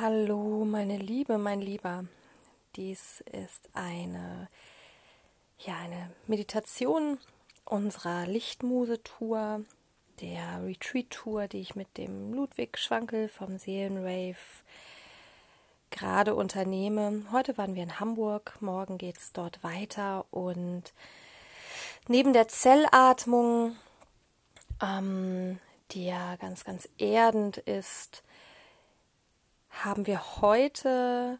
Hallo, 0.00 0.64
meine 0.64 0.96
Liebe, 0.96 1.38
mein 1.38 1.60
Lieber. 1.60 2.04
Dies 2.74 3.22
ist 3.30 3.68
eine, 3.74 4.48
ja, 5.60 5.76
eine 5.76 6.10
Meditation 6.26 7.18
unserer 7.64 8.26
Lichtmuse-Tour, 8.26 9.64
der 10.20 10.64
Retreat-Tour, 10.64 11.46
die 11.46 11.60
ich 11.60 11.76
mit 11.76 11.96
dem 11.96 12.34
Ludwig 12.34 12.76
Schwankel 12.76 13.28
vom 13.28 13.56
Seelenrave 13.56 14.34
gerade 15.90 16.34
unternehme. 16.34 17.22
Heute 17.30 17.56
waren 17.56 17.76
wir 17.76 17.84
in 17.84 18.00
Hamburg, 18.00 18.56
morgen 18.58 18.98
geht 18.98 19.18
es 19.18 19.32
dort 19.32 19.62
weiter 19.62 20.26
und 20.32 20.92
neben 22.08 22.32
der 22.32 22.48
Zellatmung, 22.48 23.76
ähm, 24.82 25.60
die 25.92 26.06
ja 26.06 26.34
ganz, 26.34 26.64
ganz 26.64 26.88
erdend 26.98 27.58
ist, 27.58 28.24
haben 29.82 30.06
wir 30.06 30.40
heute 30.40 31.38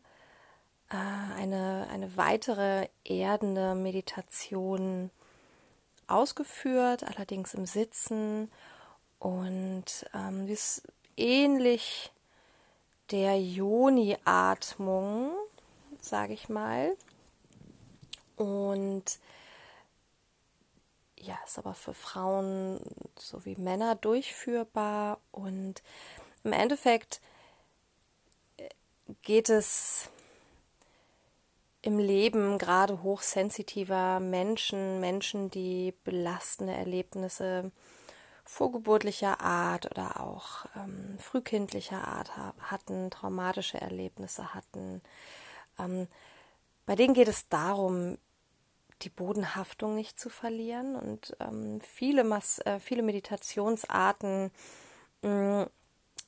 äh, 0.91 0.97
eine, 0.97 1.87
eine 1.91 2.17
weitere 2.17 2.89
erdende 3.05 3.75
Meditation 3.75 5.11
ausgeführt, 6.07 7.05
allerdings 7.05 7.55
im 7.55 7.67
Sitzen. 7.67 8.51
Und 9.19 10.07
ähm, 10.13 10.47
ist 10.49 10.83
ähnlich 11.17 12.13
der 13.11 13.41
Joni-Atmung, 13.41 15.31
sage 16.01 16.35
ich 16.35 16.49
mal. 16.49 16.97
Und 18.37 19.05
ja, 21.19 21.39
ist 21.47 21.59
aber 21.59 21.75
für 21.75 21.95
Frauen 21.95 22.81
sowie 23.17 23.57
Männer 23.57 23.95
durchführbar. 23.95 25.21
Und 25.31 25.83
im 26.43 26.53
Endeffekt 26.53 27.21
geht 29.23 29.49
es 29.51 30.11
im 31.83 31.99
Leben 31.99 32.59
gerade 32.59 33.03
hochsensitiver 33.03 34.19
Menschen, 34.19 35.01
Menschen, 35.01 35.51
die 35.51 35.93
belastende 36.05 36.73
Erlebnisse 36.73 37.73
vorgeburtlicher 38.45 39.41
Art 39.41 39.87
oder 39.91 40.21
auch 40.21 40.67
ähm, 40.77 41.19
frühkindlicher 41.19 42.07
Art 42.07 42.37
hatten, 42.37 43.11
traumatische 43.11 43.81
Erlebnisse 43.81 44.55
hatten. 44.55 45.03
Ähm, 45.79 46.09
bei 46.87 46.95
denen 46.95 47.15
geht 47.15 47.29
es 47.29 47.49
darum, 47.49 48.19
die 49.03 49.11
Bodenhaftung 49.11 49.95
nicht 49.95 50.19
zu 50.19 50.31
verlieren 50.31 50.97
und 50.97 51.37
ähm, 51.41 51.81
viele, 51.81 52.25
Mas 52.25 52.61
äh, 52.61 52.79
viele 52.81 53.03
Meditationsarten 53.03 54.51
mh, 55.23 55.69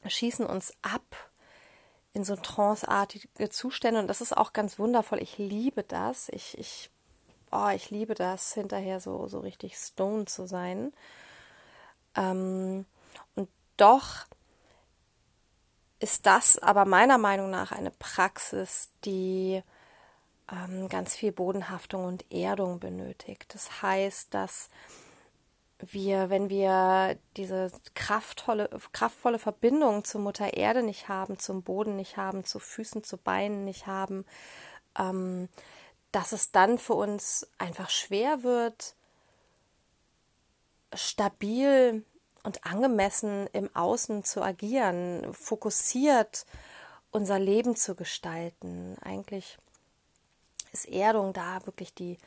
schießen 0.07 0.45
uns 0.47 0.75
ab 0.83 1.31
in 2.17 2.25
so 2.25 2.35
tranceartige 2.35 3.51
Zustände 3.51 4.01
und 4.01 4.07
das 4.07 4.23
ist 4.23 4.35
auch 4.35 4.55
ganz 4.55 4.79
wundervoll. 4.79 5.21
Ich 5.21 5.37
liebe 5.37 5.83
das. 5.83 6.31
Ich, 6.31 6.57
ich, 6.57 6.89
oh, 7.53 7.69
ich 7.69 7.91
liebe 7.91 8.15
das, 8.15 8.55
hinterher 8.55 9.01
so, 9.01 9.29
so 9.29 9.41
richtig 9.41 9.77
stone 9.77 10.25
zu 10.25 10.47
sein. 10.47 10.95
Ähm, 12.15 12.87
und 13.35 13.51
doch 13.77 14.25
ist 15.99 16.25
das 16.25 16.57
aber 16.57 16.87
meiner 16.87 17.19
Meinung 17.19 17.51
nach 17.51 17.71
eine 17.71 17.91
Praxis, 17.91 18.89
die 19.05 19.63
ähm, 20.51 20.89
ganz 20.89 21.15
viel 21.15 21.33
Bodenhaftung 21.33 22.07
und 22.07 22.33
Erdung 22.33 22.81
benötigt. 22.81 23.53
Das 23.53 23.83
heißt, 23.83 24.33
dass 24.33 24.71
wir, 25.79 26.31
wenn 26.31 26.49
wir 26.49 27.19
diese 27.37 27.71
kraftvolle, 27.95 28.71
kraftvolle 28.93 29.39
Verbindung 29.39 30.05
zur 30.05 30.21
Mutter 30.23 30.55
Erde 30.55 30.83
nicht 30.83 31.09
haben, 31.09 31.39
zum 31.39 31.63
Boden 31.63 31.97
nicht 31.97 32.17
haben, 32.17 32.45
zu 32.45 32.59
Füßen, 32.59 33.05
zu 33.05 33.19
Beinen 33.19 33.65
nicht 33.65 33.87
haben, 33.87 34.25
ähm, 34.99 35.49
dass 36.13 36.33
es 36.33 36.51
dann 36.51 36.79
für 36.79 36.95
uns 36.95 37.47
einfach 37.59 37.91
schwer 37.91 38.43
wird, 38.43 38.95
stabil 40.95 42.05
und 42.43 42.65
angemessen 42.65 43.49
im 43.53 43.75
Außen 43.75 44.25
zu 44.25 44.41
agieren, 44.41 45.33
fokussiert 45.35 46.47
unser 47.11 47.39
Leben 47.39 47.77
zu 47.77 47.95
gestalten. 47.95 48.97
Eigentlich 49.03 49.59
ist 50.73 50.89
Erdung 50.89 51.33
da 51.33 51.67
wirklich 51.67 51.93
die, 51.93 52.19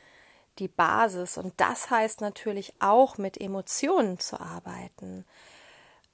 die 0.58 0.68
Basis. 0.68 1.38
Und 1.38 1.54
das 1.58 1.90
heißt 1.90 2.20
natürlich 2.20 2.74
auch 2.80 3.18
mit 3.18 3.40
Emotionen 3.40 4.18
zu 4.18 4.40
arbeiten. 4.40 5.24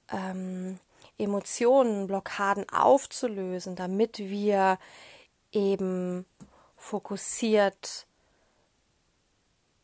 Ähm, 0.09 0.79
Emotionen, 1.17 2.07
Blockaden 2.07 2.69
aufzulösen, 2.69 3.75
damit 3.75 4.19
wir 4.19 4.77
eben 5.51 6.25
fokussiert 6.75 8.05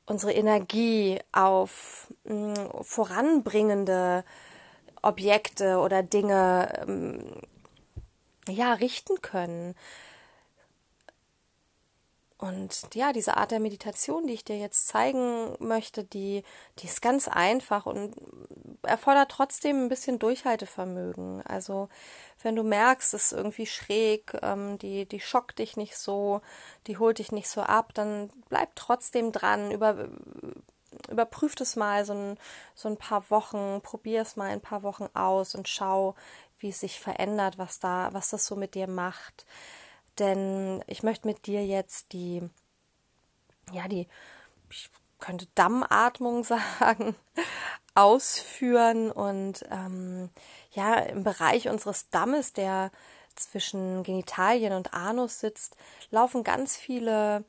unsere 0.05 0.33
Energie 0.33 1.19
auf 1.31 2.13
mh, 2.25 2.35
mm, 2.35 2.83
voranbringende 2.83 4.23
Objekte 5.01 5.77
oder 5.79 6.03
Dinge 6.03 6.85
ähm, 6.87 7.41
ja 8.47 8.73
richten 8.73 9.21
können. 9.21 9.75
Und 12.37 12.93
ja, 12.93 13.13
diese 13.13 13.37
Art 13.37 13.51
der 13.51 13.59
Meditation, 13.59 14.27
die 14.27 14.33
ich 14.33 14.43
dir 14.43 14.57
jetzt 14.57 14.87
zeigen 14.87 15.55
möchte, 15.59 16.03
die, 16.03 16.43
die 16.79 16.87
ist 16.87 17.01
ganz 17.01 17.27
einfach 17.27 17.85
und 17.85 18.15
erfordert 18.81 19.31
trotzdem 19.31 19.85
ein 19.85 19.89
bisschen 19.89 20.19
Durchhaltevermögen. 20.19 21.41
Also 21.45 21.89
wenn 22.41 22.55
du 22.55 22.63
merkst, 22.63 23.13
es 23.13 23.25
ist 23.25 23.31
irgendwie 23.33 23.65
schräg, 23.65 24.33
ähm, 24.41 24.77
die, 24.79 25.05
die 25.05 25.19
schockt 25.19 25.59
dich 25.59 25.77
nicht 25.77 25.95
so, 25.95 26.41
die 26.87 26.97
holt 26.97 27.19
dich 27.19 27.31
nicht 27.31 27.47
so 27.47 27.61
ab, 27.61 27.93
dann 27.93 28.29
bleib 28.49 28.75
trotzdem 28.75 29.31
dran, 29.31 29.71
über, 29.71 30.09
überprüf 31.09 31.55
es 31.61 31.75
mal 31.75 32.03
so 32.03 32.13
ein, 32.13 32.37
so 32.75 32.89
ein 32.89 32.97
paar 32.97 33.29
Wochen, 33.29 33.79
probier 33.83 34.21
es 34.21 34.35
mal 34.35 34.49
ein 34.49 34.61
paar 34.61 34.83
Wochen 34.83 35.07
aus 35.13 35.55
und 35.55 35.69
schau, 35.69 36.15
wie 36.59 36.69
es 36.69 36.79
sich 36.79 36.99
verändert, 36.99 37.57
was 37.57 37.79
da, 37.79 38.09
was 38.11 38.29
das 38.31 38.45
so 38.45 38.55
mit 38.55 38.75
dir 38.75 38.87
macht 38.87 39.45
denn 40.19 40.83
ich 40.87 41.03
möchte 41.03 41.27
mit 41.27 41.45
dir 41.47 41.65
jetzt 41.65 42.13
die, 42.13 42.41
ja, 43.71 43.87
die, 43.87 44.07
ich 44.69 44.89
könnte 45.19 45.47
Dammatmung 45.55 46.43
sagen, 46.43 47.15
ausführen 47.95 49.11
und 49.11 49.63
ähm, 49.69 50.29
ja, 50.71 50.95
im 50.95 51.23
Bereich 51.23 51.69
unseres 51.69 52.09
Dammes, 52.09 52.53
der 52.53 52.91
zwischen 53.35 54.03
Genitalien 54.03 54.73
und 54.73 54.93
Anus 54.93 55.39
sitzt, 55.39 55.75
laufen 56.11 56.43
ganz 56.43 56.75
viele 56.75 57.45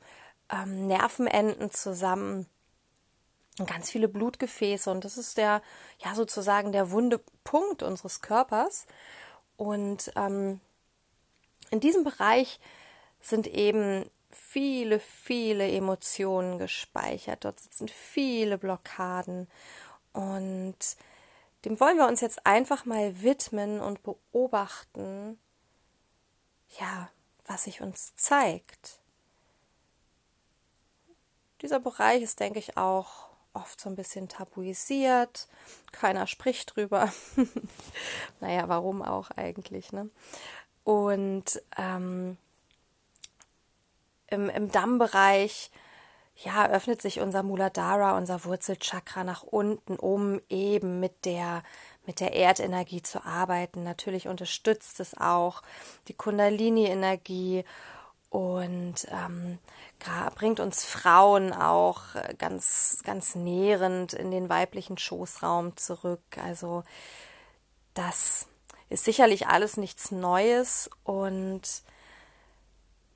ähm, 0.49 0.87
Nervenenden 0.87 1.71
zusammen 1.71 2.47
und 3.57 3.69
ganz 3.69 3.89
viele 3.89 4.07
Blutgefäße 4.07 4.89
und 4.91 5.05
das 5.05 5.17
ist 5.17 5.37
der, 5.37 5.61
ja, 5.99 6.13
sozusagen 6.13 6.71
der 6.71 6.91
wunde 6.91 7.21
Punkt 7.43 7.83
unseres 7.83 8.21
Körpers. 8.21 8.85
Und 9.57 10.11
ähm, 10.17 10.59
in 11.75 11.81
diesem 11.81 12.05
Bereich 12.05 12.61
sind 13.19 13.47
eben 13.47 14.09
viele, 14.31 15.01
viele 15.01 15.69
Emotionen 15.69 16.57
gespeichert. 16.57 17.43
Dort 17.43 17.59
sitzen 17.59 17.89
viele 17.89 18.57
Blockaden. 18.57 19.49
Und 20.13 20.77
dem 21.65 21.77
wollen 21.81 21.97
wir 21.97 22.07
uns 22.07 22.21
jetzt 22.21 22.45
einfach 22.45 22.85
mal 22.85 23.21
widmen 23.21 23.81
und 23.81 24.03
beobachten, 24.03 25.37
ja, 26.79 27.09
was 27.45 27.65
sich 27.65 27.81
uns 27.81 28.15
zeigt. 28.15 28.99
Dieser 31.61 31.81
Bereich 31.81 32.21
ist, 32.21 32.39
denke 32.39 32.59
ich, 32.59 32.77
auch 32.77 33.27
oft 33.51 33.81
so 33.81 33.89
ein 33.89 33.97
bisschen 33.97 34.29
tabuisiert. 34.29 35.49
Keiner 35.91 36.27
spricht 36.27 36.75
drüber. 36.75 37.11
naja, 38.39 38.69
warum 38.69 39.01
auch 39.01 39.29
eigentlich, 39.31 39.91
ne? 39.91 40.09
Und 40.85 41.61
ähm, 41.77 42.37
im, 44.27 44.49
im 44.49 44.71
Dammbereich 44.71 45.71
ja, 46.37 46.67
öffnet 46.69 47.01
sich 47.01 47.19
unser 47.19 47.43
Muladhara, 47.43 48.17
unser 48.17 48.45
Wurzelchakra 48.45 49.23
nach 49.23 49.43
unten, 49.43 49.95
um 49.95 50.39
eben 50.49 50.99
mit 50.99 51.25
der, 51.25 51.63
mit 52.05 52.19
der 52.19 52.33
Erdenergie 52.33 53.01
zu 53.01 53.25
arbeiten. 53.25 53.83
Natürlich 53.83 54.27
unterstützt 54.27 54.99
es 54.99 55.17
auch 55.17 55.61
die 56.07 56.13
Kundalini-Energie 56.13 57.63
und 58.29 58.95
ähm, 59.11 59.59
bringt 60.35 60.59
uns 60.59 60.83
Frauen 60.83 61.53
auch 61.53 62.01
ganz, 62.37 62.99
ganz 63.03 63.35
nährend 63.35 64.13
in 64.13 64.29
den 64.29 64.49
weiblichen 64.49 64.97
Schoßraum 64.97 65.77
zurück. 65.77 66.21
Also 66.43 66.83
das 67.93 68.47
ist 68.89 69.05
sicherlich 69.05 69.47
alles 69.47 69.77
nichts 69.77 70.11
Neues 70.11 70.89
und 71.03 71.61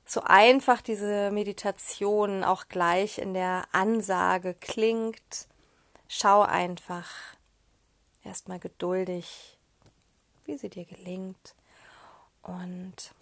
so 0.04 0.22
einfach 0.22 0.80
diese 0.82 1.30
Meditation 1.30 2.42
auch 2.42 2.68
gleich 2.68 3.18
in 3.18 3.32
der 3.34 3.64
Ansage 3.72 4.54
klingt, 4.54 5.46
schau 6.08 6.42
einfach 6.42 7.08
erstmal 8.24 8.58
geduldig, 8.58 9.58
wie 10.46 10.58
sie 10.58 10.68
dir 10.68 10.84
gelingt 10.84 11.54
und 12.42 13.14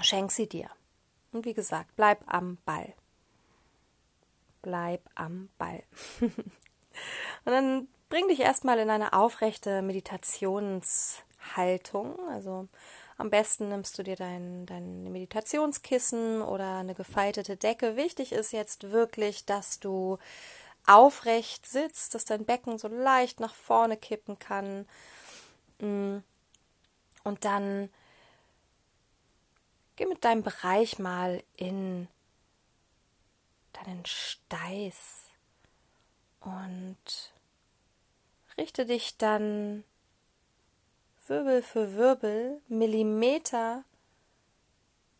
Schenk 0.00 0.30
sie 0.30 0.48
dir. 0.48 0.70
Und 1.32 1.44
wie 1.44 1.54
gesagt, 1.54 1.94
bleib 1.96 2.22
am 2.26 2.58
Ball. 2.64 2.94
Bleib 4.62 5.08
am 5.14 5.48
Ball. 5.58 5.82
und 6.20 6.32
dann 7.44 7.88
bring 8.08 8.28
dich 8.28 8.40
erstmal 8.40 8.78
in 8.78 8.90
eine 8.90 9.12
aufrechte 9.12 9.82
Meditationshaltung. 9.82 12.18
Also 12.30 12.68
am 13.16 13.30
besten 13.30 13.68
nimmst 13.68 13.98
du 13.98 14.02
dir 14.02 14.16
dein, 14.16 14.66
dein 14.66 15.12
Meditationskissen 15.12 16.42
oder 16.42 16.78
eine 16.78 16.94
gefaltete 16.94 17.56
Decke. 17.56 17.96
Wichtig 17.96 18.32
ist 18.32 18.52
jetzt 18.52 18.90
wirklich, 18.90 19.44
dass 19.44 19.80
du 19.80 20.18
aufrecht 20.86 21.66
sitzt, 21.66 22.14
dass 22.14 22.24
dein 22.24 22.44
Becken 22.44 22.78
so 22.78 22.88
leicht 22.88 23.40
nach 23.40 23.54
vorne 23.54 23.96
kippen 23.96 24.38
kann. 24.38 24.86
Mm. 25.80 26.18
Und 27.24 27.44
dann 27.44 27.90
geh 29.96 30.06
mit 30.06 30.24
deinem 30.24 30.42
Bereich 30.42 30.98
mal 30.98 31.42
in 31.56 32.08
deinen 33.72 34.06
Steiß 34.06 35.24
und 36.40 36.96
richte 38.58 38.84
dich 38.84 39.16
dann 39.16 39.84
Wirbel 41.28 41.62
für 41.62 41.94
Wirbel, 41.94 42.60
Millimeter 42.68 43.84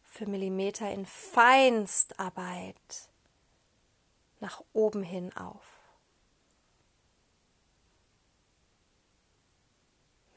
für 0.04 0.26
Millimeter 0.26 0.90
in 0.90 1.06
Feinstarbeit 1.06 3.08
nach 4.40 4.62
oben 4.72 5.02
hin 5.02 5.34
auf. 5.36 5.64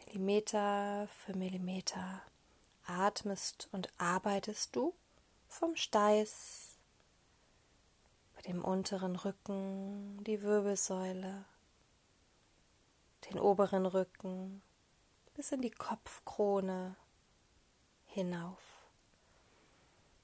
Millimeter 0.05 1.07
für 1.07 1.35
Millimeter 1.35 2.21
atmest 2.85 3.69
und 3.71 3.89
arbeitest 3.97 4.75
du 4.75 4.93
vom 5.47 5.75
Steiß 5.75 6.75
bei 8.35 8.41
dem 8.41 8.63
unteren 8.63 9.15
Rücken, 9.15 10.21
die 10.25 10.41
Wirbelsäule, 10.41 11.45
den 13.29 13.39
oberen 13.39 13.85
Rücken, 13.85 14.61
bis 15.35 15.51
in 15.51 15.61
die 15.61 15.71
Kopfkrone 15.71 16.95
hinauf. 18.05 18.59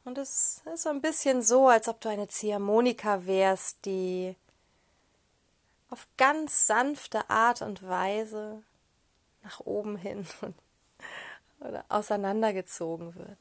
Und 0.03 0.17
es 0.17 0.61
ist 0.73 0.83
so 0.83 0.89
ein 0.89 1.01
bisschen 1.01 1.41
so, 1.41 1.67
als 1.67 1.87
ob 1.87 1.99
du 1.99 2.09
eine 2.09 2.27
Ziehharmonika 2.27 3.25
wärst, 3.25 3.83
die 3.85 4.35
auf 5.89 6.07
ganz 6.17 6.67
sanfte 6.67 7.29
Art 7.29 7.61
und 7.61 7.87
Weise 7.87 8.63
nach 9.43 9.59
oben 9.61 9.97
hin 9.97 10.25
oder 11.59 11.85
auseinandergezogen 11.89 13.15
wird. 13.15 13.37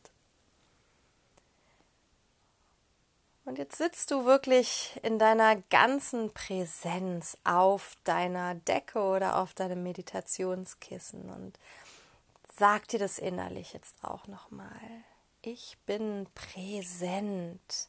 Und 3.46 3.58
jetzt 3.58 3.78
sitzt 3.78 4.10
du 4.10 4.24
wirklich 4.24 4.98
in 5.04 5.20
deiner 5.20 5.54
ganzen 5.70 6.34
Präsenz 6.34 7.38
auf 7.44 7.96
deiner 8.02 8.56
Decke 8.56 8.98
oder 8.98 9.36
auf 9.36 9.54
deinem 9.54 9.84
Meditationskissen 9.84 11.30
und 11.30 11.56
sag 12.58 12.88
dir 12.88 12.98
das 12.98 13.20
innerlich 13.20 13.72
jetzt 13.72 14.02
auch 14.02 14.26
nochmal. 14.26 14.80
Ich 15.42 15.78
bin 15.86 16.26
präsent. 16.34 17.88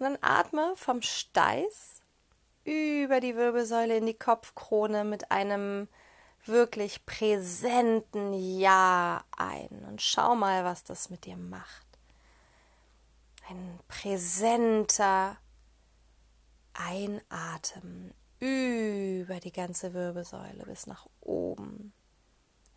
Und 0.00 0.06
dann 0.06 0.18
atme 0.20 0.72
vom 0.74 1.02
Steiß 1.02 2.00
über 2.64 3.20
die 3.20 3.36
Wirbelsäule 3.36 3.96
in 3.96 4.06
die 4.06 4.18
Kopfkrone 4.18 5.04
mit 5.04 5.30
einem 5.30 5.86
wirklich 6.46 7.06
präsenten 7.06 8.32
Ja 8.58 9.22
ein 9.36 9.84
und 9.88 10.02
schau 10.02 10.34
mal, 10.34 10.64
was 10.64 10.82
das 10.82 11.10
mit 11.10 11.26
dir 11.26 11.36
macht 11.36 11.81
ein 13.52 13.80
präsenter 13.86 15.36
Einatmen 16.72 18.14
über 18.40 19.40
die 19.40 19.52
ganze 19.52 19.92
Wirbelsäule 19.92 20.64
bis 20.64 20.86
nach 20.86 21.06
oben, 21.20 21.92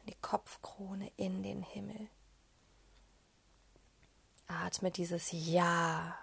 in 0.01 0.07
die 0.07 0.21
Kopfkrone, 0.21 1.11
in 1.15 1.43
den 1.43 1.63
Himmel. 1.63 2.09
Atme 4.47 4.91
dieses 4.91 5.29
Ja 5.31 6.19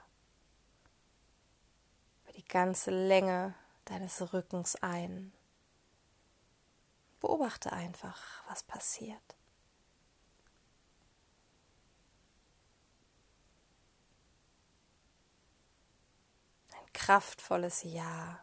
über 2.22 2.32
die 2.34 2.44
ganze 2.44 2.90
Länge 2.90 3.54
deines 3.86 4.32
Rückens 4.32 4.76
ein. 4.76 5.32
Beobachte 7.20 7.72
einfach, 7.72 8.44
was 8.48 8.62
passiert. 8.62 9.36
Kraftvolles 17.02 17.82
Ja. 17.82 18.38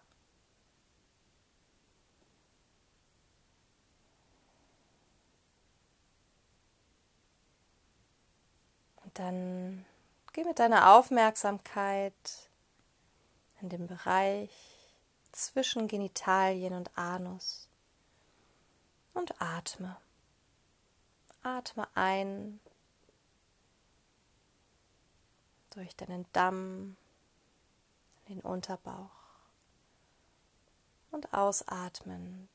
Und 9.03 9.17
dann 9.17 9.85
geh 10.33 10.43
mit 10.43 10.59
deiner 10.59 10.93
Aufmerksamkeit 10.93 12.13
in 13.61 13.69
den 13.69 13.87
Bereich 13.87 14.51
zwischen 15.31 15.87
Genitalien 15.87 16.73
und 16.73 16.97
Anus 16.97 17.69
und 19.13 19.41
atme. 19.41 19.95
Atme 21.43 21.87
ein 21.95 22.59
durch 25.69 25.95
deinen 25.95 26.25
Damm 26.33 26.97
den 28.29 28.41
Unterbauch 28.41 29.09
und 31.11 31.33
ausatmend 31.33 32.49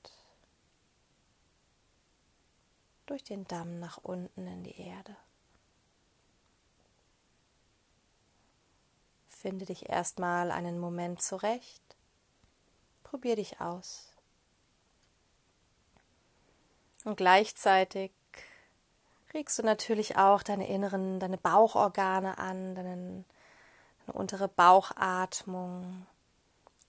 durch 3.06 3.22
den 3.24 3.44
Damm 3.44 3.80
nach 3.80 3.98
unten 3.98 4.46
in 4.46 4.62
die 4.62 4.80
Erde. 4.80 5.16
Finde 9.28 9.66
dich 9.66 9.90
erstmal 9.90 10.50
einen 10.50 10.78
Moment 10.78 11.20
zurecht. 11.20 11.82
Probier 13.02 13.36
dich 13.36 13.60
aus. 13.60 14.14
Und 17.04 17.16
gleichzeitig 17.16 18.12
regst 19.34 19.58
du 19.58 19.62
natürlich 19.62 20.16
auch 20.16 20.42
deine 20.42 20.68
inneren, 20.68 21.20
deine 21.20 21.36
Bauchorgane 21.36 22.38
an, 22.38 22.74
deinen 22.74 23.26
eine 24.06 24.16
untere 24.16 24.48
Bauchatmung, 24.48 26.06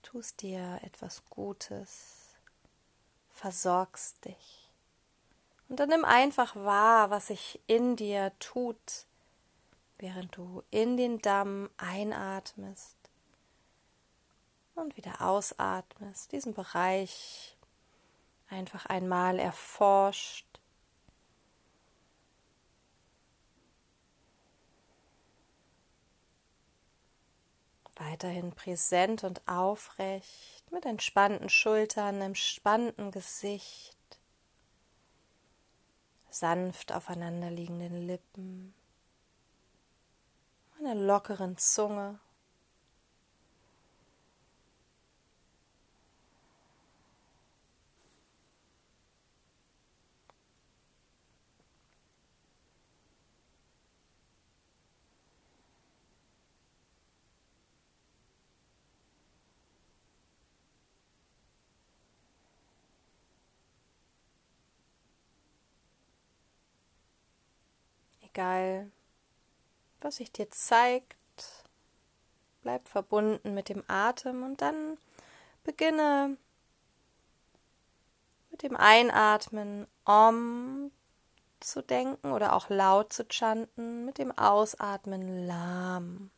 tust 0.02 0.42
dir 0.42 0.80
etwas 0.82 1.24
Gutes, 1.30 2.34
versorgst 3.30 4.24
dich. 4.24 4.70
Und 5.68 5.80
dann 5.80 5.88
nimm 5.88 6.04
einfach 6.04 6.54
wahr, 6.54 7.10
was 7.10 7.28
sich 7.28 7.60
in 7.66 7.96
dir 7.96 8.32
tut, 8.38 9.06
während 9.98 10.36
du 10.36 10.62
in 10.70 10.96
den 10.96 11.20
Damm 11.20 11.70
einatmest 11.76 12.96
und 14.74 14.96
wieder 14.96 15.22
ausatmest, 15.22 16.32
diesen 16.32 16.54
Bereich 16.54 17.56
einfach 18.48 18.86
einmal 18.86 19.38
erforscht 19.38 20.46
Weiterhin 28.10 28.52
präsent 28.52 29.24
und 29.24 29.46
aufrecht, 29.48 30.70
mit 30.70 30.86
entspannten 30.86 31.48
Schultern, 31.48 32.20
entspannten 32.20 33.10
Gesicht, 33.10 33.96
sanft 36.30 36.92
aufeinanderliegenden 36.92 38.06
Lippen, 38.06 38.74
einer 40.78 40.94
lockeren 40.94 41.56
Zunge. 41.56 42.20
Egal, 68.36 68.90
was 70.00 70.16
sich 70.16 70.30
dir 70.30 70.50
zeigt. 70.50 71.16
Bleib 72.62 72.86
verbunden 72.88 73.54
mit 73.54 73.68
dem 73.68 73.82
Atem 73.88 74.42
und 74.42 74.60
dann 74.60 74.98
beginne 75.64 76.36
mit 78.50 78.62
dem 78.62 78.76
Einatmen 78.76 79.86
Om 80.04 80.90
zu 81.60 81.82
denken 81.82 82.32
oder 82.32 82.54
auch 82.54 82.68
laut 82.68 83.12
zu 83.12 83.24
chanten 83.24 84.04
mit 84.04 84.18
dem 84.18 84.36
Ausatmen 84.36 85.46
Lam. 85.46 86.30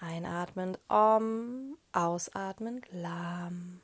Einatmend 0.00 0.78
Om, 0.88 1.78
ausatmend 1.92 2.86
Lam. 2.92 3.80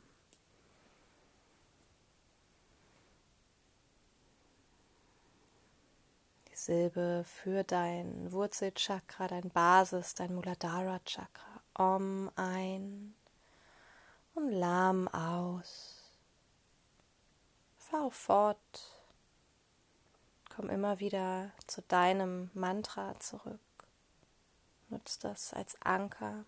Silbe 6.68 7.24
für 7.24 7.64
dein 7.64 8.30
Wurzelchakra, 8.30 9.26
dein 9.26 9.48
Basis, 9.48 10.14
dein 10.14 10.34
Muladhara 10.34 11.00
Chakra. 11.06 11.62
Om 11.72 12.30
ein 12.36 13.14
und 14.34 14.50
Lam 14.52 15.08
aus. 15.08 16.12
Fahr 17.78 18.10
fort. 18.10 18.58
Komm 20.54 20.68
immer 20.68 21.00
wieder 21.00 21.52
zu 21.66 21.80
deinem 21.80 22.50
Mantra 22.52 23.18
zurück. 23.18 23.60
Nutzt 24.90 25.24
das 25.24 25.54
als 25.54 25.80
Anker. 25.80 26.44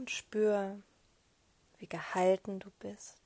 Und 0.00 0.10
spür, 0.10 0.78
wie 1.78 1.86
gehalten 1.86 2.58
du 2.58 2.70
bist. 2.78 3.20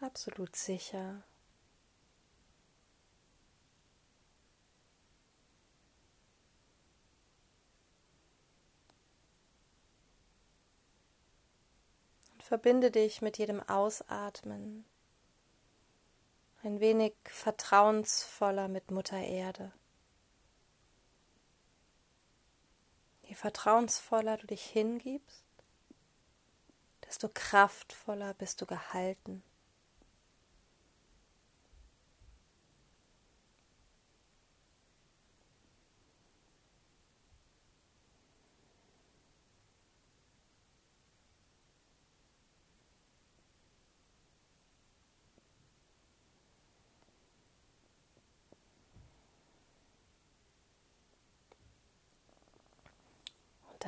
absolut 0.00 0.56
sicher. 0.56 1.22
Verbinde 12.38 12.90
dich 12.90 13.22
mit 13.22 13.38
jedem 13.38 13.62
Ausatmen 13.62 14.84
ein 16.68 16.80
wenig 16.80 17.14
vertrauensvoller 17.24 18.68
mit 18.68 18.90
Mutter 18.90 19.16
Erde. 19.16 19.72
Je 23.22 23.34
vertrauensvoller 23.34 24.36
du 24.36 24.46
dich 24.46 24.64
hingibst, 24.64 25.46
desto 27.06 27.30
kraftvoller 27.32 28.34
bist 28.34 28.60
du 28.60 28.66
gehalten. 28.66 29.42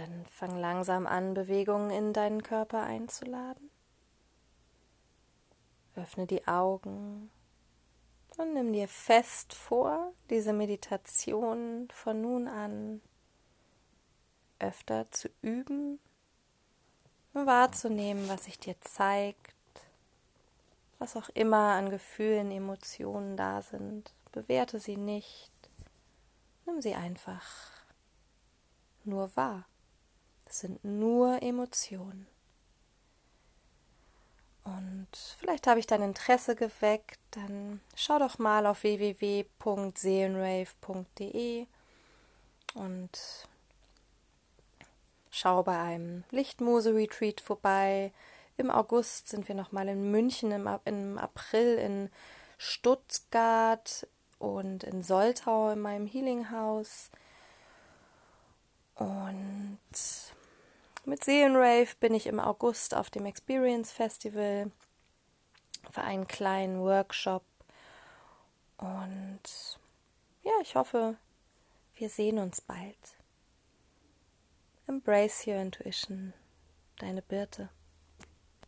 Dann 0.00 0.24
fang 0.30 0.56
langsam 0.56 1.06
an, 1.06 1.34
Bewegungen 1.34 1.90
in 1.90 2.14
deinen 2.14 2.42
Körper 2.42 2.82
einzuladen. 2.82 3.68
Öffne 5.94 6.26
die 6.26 6.48
Augen 6.48 7.30
und 8.38 8.54
nimm 8.54 8.72
dir 8.72 8.88
fest 8.88 9.52
vor, 9.52 10.14
diese 10.30 10.54
Meditation 10.54 11.86
von 11.92 12.22
nun 12.22 12.48
an 12.48 13.02
öfter 14.58 15.10
zu 15.10 15.28
üben 15.42 16.00
wahrzunehmen, 17.34 18.26
was 18.26 18.44
sich 18.44 18.58
dir 18.58 18.80
zeigt, 18.80 19.54
was 20.98 21.14
auch 21.14 21.28
immer 21.34 21.74
an 21.74 21.90
Gefühlen, 21.90 22.50
Emotionen 22.50 23.36
da 23.36 23.60
sind. 23.60 24.14
Bewerte 24.32 24.80
sie 24.80 24.96
nicht, 24.96 25.52
nimm 26.64 26.80
sie 26.80 26.94
einfach 26.94 27.44
nur 29.04 29.36
wahr. 29.36 29.66
Sind 30.50 30.84
nur 30.84 31.42
Emotionen. 31.42 32.26
Und 34.64 35.08
vielleicht 35.38 35.66
habe 35.66 35.80
ich 35.80 35.86
dein 35.86 36.02
Interesse 36.02 36.54
geweckt, 36.54 37.18
dann 37.30 37.80
schau 37.94 38.18
doch 38.18 38.38
mal 38.38 38.66
auf 38.66 38.82
www.seelenrave.de 38.82 41.66
und 42.74 43.10
schau 45.30 45.62
bei 45.62 45.78
einem 45.78 46.24
Lichtmuse-Retreat 46.30 47.40
vorbei. 47.40 48.12
Im 48.56 48.70
August 48.70 49.28
sind 49.28 49.48
wir 49.48 49.54
nochmal 49.54 49.88
in 49.88 50.10
München, 50.10 50.52
im, 50.52 50.68
im 50.84 51.16
April 51.16 51.76
in 51.76 52.10
Stuttgart 52.58 54.06
und 54.38 54.84
in 54.84 55.02
Soltau 55.02 55.70
in 55.70 55.80
meinem 55.80 56.06
Healing 56.06 56.50
House. 56.50 57.10
Und 58.96 59.78
mit 61.10 61.24
Seelenrave 61.24 61.88
bin 61.98 62.14
ich 62.14 62.28
im 62.28 62.38
August 62.38 62.94
auf 62.94 63.10
dem 63.10 63.26
Experience 63.26 63.90
Festival 63.90 64.70
für 65.90 66.02
einen 66.02 66.28
kleinen 66.28 66.80
Workshop. 66.82 67.42
Und 68.78 69.40
ja, 70.44 70.52
ich 70.62 70.76
hoffe, 70.76 71.16
wir 71.96 72.08
sehen 72.08 72.38
uns 72.38 72.60
bald. 72.60 72.96
Embrace 74.86 75.48
your 75.48 75.56
intuition, 75.56 76.32
deine 76.98 77.22
Birte. 77.22 77.70